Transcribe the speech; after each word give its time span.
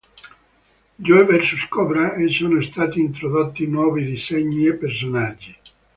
Joe 0.97 1.23
vs. 1.25 1.65
Cobra" 1.69 2.13
e 2.19 2.27
sono 2.29 2.59
stati 2.63 2.99
introdotti 2.99 3.67
nuovi 3.67 4.03
disegni 4.03 4.65
e 4.65 4.73
personaggi. 4.73 5.55